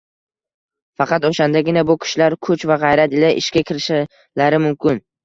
Faqat 1.01 1.27
o‘shandagina 1.29 1.83
bu 1.89 1.95
kishilar 2.05 2.35
kuch 2.47 2.65
va 2.71 2.79
g‘ayrat 2.85 3.13
ila 3.19 3.29
ishga 3.43 3.63
kirishishlari 3.73 4.63
mumkin. 4.65 4.99